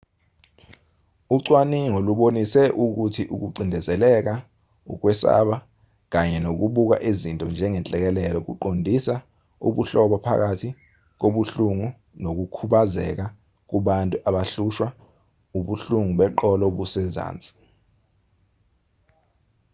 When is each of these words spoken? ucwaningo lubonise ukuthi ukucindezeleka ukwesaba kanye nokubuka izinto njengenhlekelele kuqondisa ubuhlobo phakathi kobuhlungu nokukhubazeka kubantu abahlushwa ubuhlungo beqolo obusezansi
ucwaningo 1.35 1.97
lubonise 2.07 2.63
ukuthi 2.83 3.23
ukucindezeleka 3.33 4.33
ukwesaba 4.93 5.55
kanye 6.13 6.37
nokubuka 6.43 6.95
izinto 7.09 7.45
njengenhlekelele 7.49 8.39
kuqondisa 8.47 9.15
ubuhlobo 9.67 10.15
phakathi 10.25 10.69
kobuhlungu 11.19 11.87
nokukhubazeka 12.21 13.25
kubantu 13.69 14.15
abahlushwa 14.27 14.87
ubuhlungo 15.57 16.13
beqolo 16.19 16.63
obusezansi 16.71 17.51